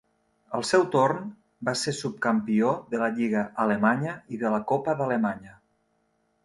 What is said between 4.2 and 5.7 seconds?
i de la Copa d'Alemanya.